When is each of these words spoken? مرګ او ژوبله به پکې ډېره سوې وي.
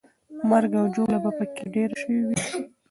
مرګ 0.49 0.71
او 0.79 0.85
ژوبله 0.93 1.19
به 1.23 1.31
پکې 1.37 1.63
ډېره 1.73 1.93
سوې 2.01 2.21
وي. 2.27 2.35